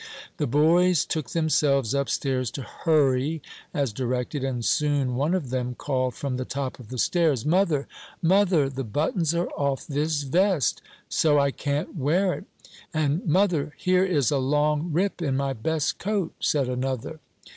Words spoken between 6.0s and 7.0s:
from the top of the